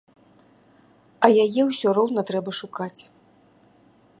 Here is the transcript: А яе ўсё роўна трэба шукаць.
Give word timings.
А 1.27 1.29
яе 1.43 1.61
ўсё 1.69 1.89
роўна 1.99 2.21
трэба 2.31 2.51
шукаць. 2.61 2.99